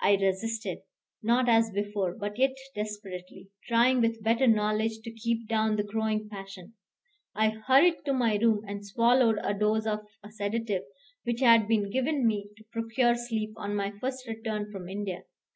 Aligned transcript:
I 0.00 0.14
resisted, 0.14 0.82
not 1.24 1.48
as 1.48 1.72
before, 1.72 2.14
but 2.14 2.38
yet 2.38 2.54
desperately, 2.76 3.50
trying 3.66 4.00
with 4.00 4.22
better 4.22 4.46
knowledge 4.46 5.00
to 5.00 5.10
keep 5.10 5.48
down 5.48 5.74
the 5.74 5.82
growing 5.82 6.28
passion. 6.28 6.74
I 7.34 7.48
hurried 7.48 8.04
to 8.04 8.12
my 8.12 8.36
room 8.36 8.62
and 8.68 8.86
swallowed 8.86 9.40
a 9.42 9.52
dose 9.52 9.86
of 9.86 10.06
a 10.22 10.30
sedative 10.30 10.84
which 11.24 11.40
had 11.40 11.66
been 11.66 11.90
given 11.90 12.24
me 12.28 12.48
to 12.58 12.64
procure 12.70 13.16
sleep 13.16 13.50
on 13.56 13.74
my 13.74 13.90
first 14.00 14.24
return 14.28 14.70
from 14.70 14.88
India. 14.88 15.24